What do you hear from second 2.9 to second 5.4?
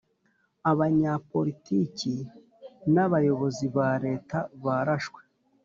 n Abayobozi ba leta barashwe